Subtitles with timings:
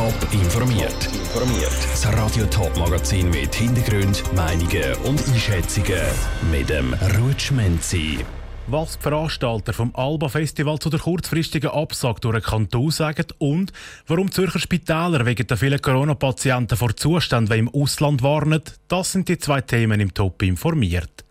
[0.00, 1.10] Top informiert.
[1.12, 1.76] Informiert.
[1.90, 6.00] Das Radio Top Magazin mit Hintergrund, Meinungen und Einschätzungen
[6.50, 8.20] mit dem Rutschmenzi.
[8.66, 13.74] Was die Veranstalter vom Alba Festival zu der kurzfristigen Absage durch den Kanton sagen und
[14.06, 19.36] warum Zürcher Spitäler wegen der vielen Corona-Patienten vor Zuständen im Ausland warnen, das sind die
[19.36, 21.26] zwei Themen im Top informiert.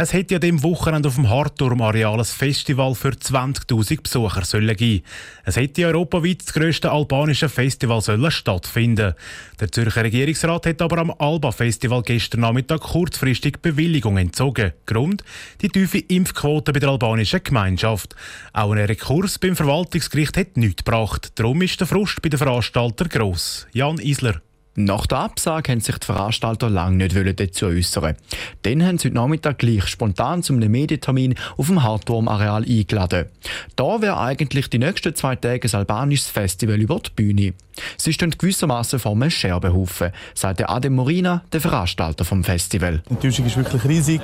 [0.00, 5.02] Es hätte ja dem Wochenende auf dem Hartturm-Areal ein Festival für 20.000 Besucher sollen geben.
[5.44, 9.14] Es hätte europaweit das grösste albanische Festival sollen stattfinden.
[9.58, 14.72] Der Zürcher Regierungsrat hat aber am Alba-Festival gestern Nachmittag kurzfristig Bewilligung entzogen.
[14.86, 15.24] Grund?
[15.62, 18.14] Die tiefe Impfquote bei der albanischen Gemeinschaft.
[18.52, 21.32] Auch ein Rekurs beim Verwaltungsgericht hat nichts gebracht.
[21.34, 23.66] Darum ist der Frust bei den Veranstaltern gross.
[23.72, 24.42] Jan Isler.
[24.80, 28.14] Nach der Absage haben sich die Veranstalter lange nicht dazu äußern.
[28.62, 33.26] Dann haben sie heute Nachmittag gleich spontan zum Medientermin auf dem Hartturm-Areal eingeladen.
[33.74, 37.54] Da wäre eigentlich die nächsten zwei Tage ein albanisches Festival über die Bühne.
[37.96, 43.02] Sie stehen gewissermaßen vor einem Scherbenhaufen, sagt Adem Morina, der Veranstalter vom Festival.
[43.08, 44.20] Die Enttäuschung ist wirklich riesig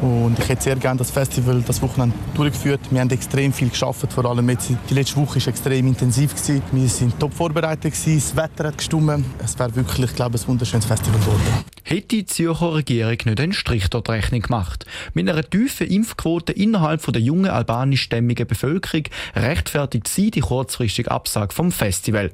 [0.00, 2.80] und ich hätte sehr gerne das Festival das Wochenende durchgeführt.
[2.90, 6.34] Wir haben extrem viel geschafft, vor allem jetzt die letzte Woche war extrem intensiv.
[6.72, 9.24] Wir sind top vorbereitet das Wetter hat gestimmt.
[9.42, 11.64] Es wäre wirklich, ich glaube, ein wunderschönes Festival geworden.
[11.86, 14.86] Hätte die Zürcher Regierung nicht einen Strich dort Rechnung gemacht.
[15.12, 19.04] Mit einer tiefen Impfquote innerhalb der jungen albanischstämmigen Bevölkerung
[19.36, 22.32] rechtfertigt sie die kurzfristige Absage vom Festival.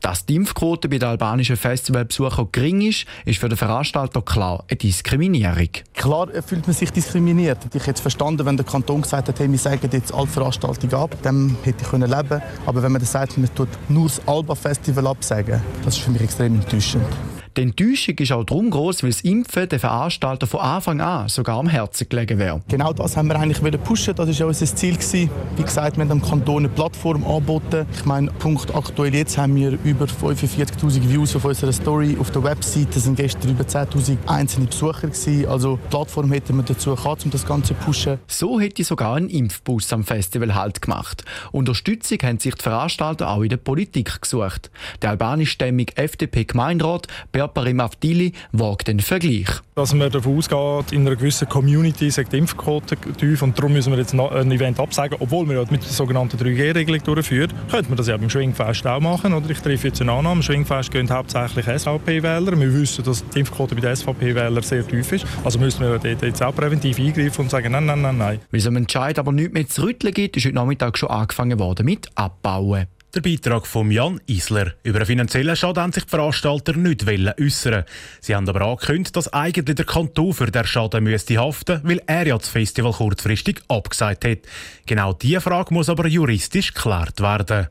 [0.00, 4.76] Dass die Impfquote bei den albanischen Festivalbesuchern gering ist, ist für den Veranstalter klar eine
[4.76, 5.70] Diskriminierung.
[5.94, 7.58] Klar fühlt man sich diskriminiert.
[7.74, 11.56] Ich hätte verstanden, wenn der Kanton gesagt hätte, wir sagen jetzt alle Veranstaltungen ab, dann
[11.64, 12.40] hätte ich können leben.
[12.66, 16.22] Aber wenn man dann sagt, man tut nur das Alba-Festival absagen, das ist für mich
[16.22, 17.02] extrem enttäuschend.
[17.56, 21.58] Die Enttäuschung ist auch darum groß, weil das Impfen den Veranstalter von Anfang an sogar
[21.58, 22.62] am Herzen gelegen wäre.
[22.68, 24.14] Genau das haben wir eigentlich pushen.
[24.14, 24.94] Das war auch unser Ziel.
[24.94, 25.30] Gewesen.
[25.56, 27.86] Wie gesagt, wir haben dem Kanton eine Plattform angeboten.
[27.94, 32.16] Ich meine, Punkt aktuell jetzt haben wir über 45.000 Views auf unserer Story.
[32.18, 35.08] Auf der Webseite sind gestern über 10.000 einzelne Besucher.
[35.08, 35.46] Gewesen.
[35.46, 38.18] Also die Plattform hätten wir dazu gehabt, um das Ganze zu pushen.
[38.26, 41.24] So hätte sogar ein Impfbus am Festival Halt gemacht.
[41.50, 44.70] Unterstützung haben sich die Veranstalter auch in der Politik gesucht.
[45.02, 47.08] Der albanischstämmige FDP-Gemeinderat
[47.42, 49.48] Berparim Avdili wagt den Vergleich.
[49.74, 53.90] Dass man davon ausgeht, in einer gewissen Community sagt die Impfquote tief und darum müssen
[53.90, 57.96] wir jetzt ein Event absagen, obwohl wir ja mit der sogenannten 3G-Regelung durchführen, könnte man
[57.96, 59.32] das ja beim Schwingfest auch machen.
[59.32, 62.56] Oder ich treffe jetzt eine Annahme, im Schwingfest gehen hauptsächlich SVP-Wähler.
[62.60, 65.26] Wir wissen, dass die Impfquote bei den SVP-Wählern sehr tief ist.
[65.42, 68.40] Also müssen wir dort jetzt auch präventiv eingreifen und sagen, nein, nein, nein, nein.
[68.52, 71.58] Weil es am Entscheid aber nichts mehr zu rütteln gibt, ist heute Nachmittag schon angefangen
[71.58, 72.86] worden mit Abbauen.
[73.14, 74.72] Der Beitrag von Jan Isler.
[74.84, 77.84] Über einen finanziellen Schaden haben sich die Veranstalter nicht äußern.
[78.22, 82.26] Sie haben aber angekündigt, dass eigentlich der Kanton für den Schaden müsste haften, weil er
[82.26, 84.38] ja das Festival kurzfristig abgesagt hat.
[84.86, 87.68] Genau diese Frage muss aber juristisch geklärt werden.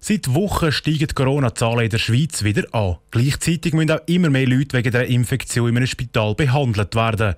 [0.00, 2.98] Seit Wochen steigen die Corona-Zahlen in der Schweiz wieder an.
[3.10, 7.34] Gleichzeitig müssen auch immer mehr Leute wegen der Infektion in einem Spital behandelt werden.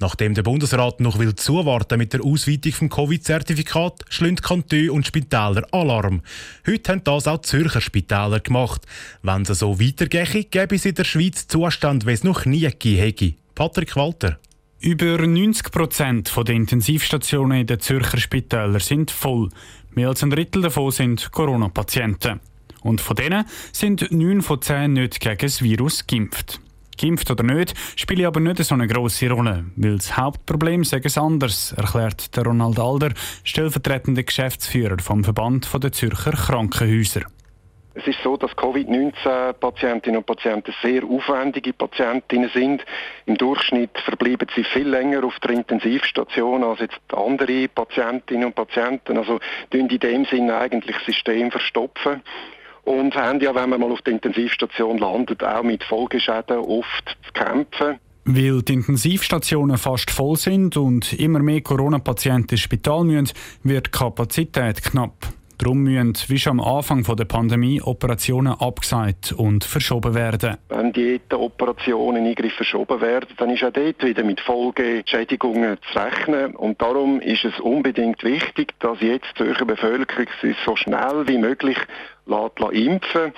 [0.00, 5.64] Nachdem der Bundesrat noch will zuwarten mit der Ausweitung vom Covid-Zertifikat, schlünd Kantone und Spitäler
[5.70, 6.22] Alarm.
[6.66, 8.86] Heute haben das auch Zürcher Spitäler gemacht.
[9.22, 13.36] Wenn es so weitergehe, gäbe es in der Schweiz Zustand, wie es noch nie gegeben.
[13.54, 14.40] Patrick Walter.
[14.82, 19.50] Über 90 Prozent der Intensivstationen in den Zürcher Spitälern sind voll.
[19.94, 22.40] Mehr als ein Drittel davon sind Corona-Patienten.
[22.82, 26.60] Und von denen sind 9 von 10 nicht gegen das Virus geimpft.
[27.00, 31.16] Geimpft oder nicht, spielt aber nicht so eine grosse Rolle, weil das Hauptproblem sei es
[31.16, 33.12] anders, erklärt der Ronald Alder,
[33.42, 37.22] stellvertretender Geschäftsführer vom Verband der Zürcher Krankenhäuser.
[38.00, 42.82] Es ist so, dass Covid-19-Patientinnen und Patienten sehr aufwendige Patientinnen sind.
[43.26, 49.18] Im Durchschnitt verbleiben sie viel länger auf der Intensivstation als jetzt andere Patientinnen und Patienten.
[49.18, 49.38] Also
[49.70, 52.22] in dem Sinne eigentlich das System verstopfen.
[52.84, 57.32] Und haben ja, wenn man mal auf der Intensivstation landet, auch mit Folgeschäden oft zu
[57.34, 57.98] kämpfen.
[58.24, 63.90] Weil die Intensivstationen fast voll sind und immer mehr Corona-Patienten ins Spital müssen, wird die
[63.90, 65.34] Kapazität knapp.
[65.60, 70.56] Darum müssen, wie schon am Anfang der Pandemie, Operationen abgesagt und verschoben werden.
[70.70, 76.56] Wenn die Operationen Eingriffe verschoben werden, dann ist auch dort wieder mit Folgeschädigungen zu rechnen.
[76.56, 81.36] Und darum ist es unbedingt wichtig, dass jetzt die Zürcher Bevölkerung sich so schnell wie
[81.36, 81.76] möglich
[82.24, 83.32] lässt, lässt impfen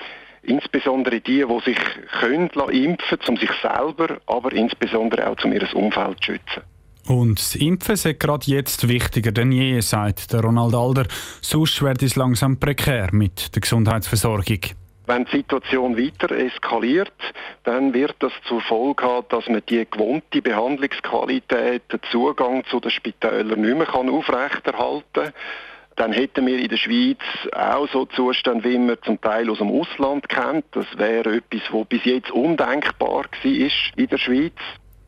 [0.45, 1.79] insbesondere die, die sich
[2.21, 6.63] können impfen um sich selber, aber insbesondere auch um ihr Umfeld zu schützen.
[7.07, 11.07] Und das Impfen ist gerade jetzt wichtiger denn je, sagt der Ronald Alder.
[11.41, 14.61] Sonst wird es langsam prekär mit der Gesundheitsversorgung.
[15.07, 17.13] Wenn die Situation weiter eskaliert,
[17.65, 22.93] dann wird das zur Folge haben, dass man die gewohnte Behandlungsqualität, den Zugang zu den
[22.93, 25.33] Spitälern nicht mehr aufrechterhalten kann
[25.97, 27.19] dann hätten wir in der Schweiz
[27.53, 30.65] auch so Zustände, wie man zum Teil aus dem Ausland kennt.
[30.73, 34.55] Das wäre etwas, was bis jetzt undenkbar war in der Schweiz.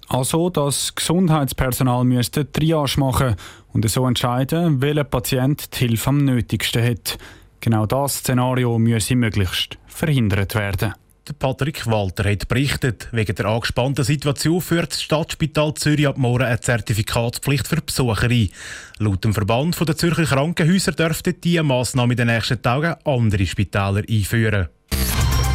[0.09, 3.37] Also, das Gesundheitspersonal müsste Triage machen
[3.73, 7.19] und so entscheiden, welcher Patient die Hilfe am nötigsten hat.
[7.61, 10.95] Genau das Szenario müsse möglichst verhindert werden.
[11.39, 16.61] Patrick Walter hat berichtet, wegen der angespannten Situation führt das Stadtspital Zürich ab morgen eine
[16.61, 18.51] Zertifikatspflicht für Besucher ein.
[18.99, 24.03] Laut dem Verband der Zürcher Krankenhäuser dürften diese Massnahmen in den nächsten Tagen andere Spitäler
[24.09, 24.69] einführen.